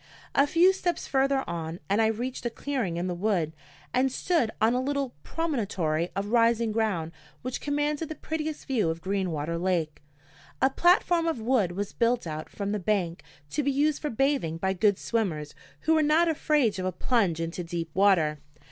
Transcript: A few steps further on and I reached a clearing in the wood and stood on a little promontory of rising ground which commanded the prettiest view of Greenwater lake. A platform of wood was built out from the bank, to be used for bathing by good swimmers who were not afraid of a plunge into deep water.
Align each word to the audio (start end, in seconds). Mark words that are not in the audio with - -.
A 0.33 0.47
few 0.47 0.73
steps 0.73 1.05
further 1.05 1.47
on 1.47 1.79
and 1.87 2.01
I 2.01 2.07
reached 2.07 2.43
a 2.47 2.49
clearing 2.49 2.97
in 2.97 3.05
the 3.05 3.13
wood 3.13 3.53
and 3.93 4.11
stood 4.11 4.49
on 4.59 4.73
a 4.73 4.81
little 4.81 5.13
promontory 5.21 6.09
of 6.15 6.29
rising 6.31 6.71
ground 6.71 7.11
which 7.43 7.61
commanded 7.61 8.09
the 8.09 8.15
prettiest 8.15 8.65
view 8.65 8.89
of 8.89 9.03
Greenwater 9.03 9.61
lake. 9.61 10.01
A 10.59 10.71
platform 10.71 11.27
of 11.27 11.39
wood 11.39 11.73
was 11.73 11.93
built 11.93 12.25
out 12.25 12.49
from 12.49 12.71
the 12.71 12.79
bank, 12.79 13.21
to 13.51 13.61
be 13.61 13.69
used 13.69 14.01
for 14.01 14.09
bathing 14.09 14.57
by 14.57 14.73
good 14.73 14.97
swimmers 14.97 15.53
who 15.81 15.93
were 15.93 16.01
not 16.01 16.27
afraid 16.27 16.79
of 16.79 16.85
a 16.87 16.91
plunge 16.91 17.39
into 17.39 17.63
deep 17.63 17.91
water. 17.93 18.39